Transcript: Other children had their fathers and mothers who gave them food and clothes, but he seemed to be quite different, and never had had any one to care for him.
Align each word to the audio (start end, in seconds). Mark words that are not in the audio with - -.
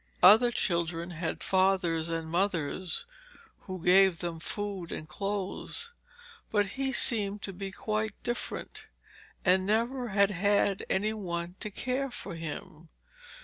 Other 0.23 0.49
children 0.49 1.11
had 1.11 1.41
their 1.41 1.45
fathers 1.45 2.09
and 2.09 2.27
mothers 2.27 3.05
who 3.67 3.85
gave 3.85 4.17
them 4.17 4.39
food 4.39 4.91
and 4.91 5.07
clothes, 5.07 5.91
but 6.49 6.65
he 6.69 6.91
seemed 6.91 7.43
to 7.43 7.53
be 7.53 7.71
quite 7.71 8.15
different, 8.23 8.87
and 9.45 9.63
never 9.63 10.07
had 10.07 10.31
had 10.31 10.83
any 10.89 11.13
one 11.13 11.53
to 11.59 11.69
care 11.69 12.09
for 12.09 12.33
him. 12.33 12.89